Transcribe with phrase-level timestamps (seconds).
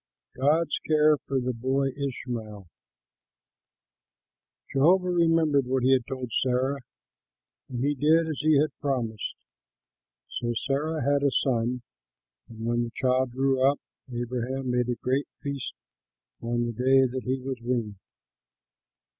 [0.35, 2.67] GOD'S CARE FOR THE BOY ISHMAEL
[4.73, 6.79] Jehovah remembered what he had told Sarah,
[7.69, 9.35] and he did as he had promised.
[10.27, 11.83] So Sarah had a son,
[12.49, 13.79] and when the child grew up,
[14.11, 15.75] Abraham made a great feast
[16.41, 17.97] on the day that he was weaned.